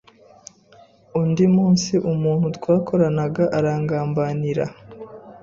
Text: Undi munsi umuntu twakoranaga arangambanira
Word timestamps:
Undi 1.19 1.43
munsi 1.55 1.93
umuntu 2.11 2.45
twakoranaga 2.57 3.43
arangambanira 3.57 4.65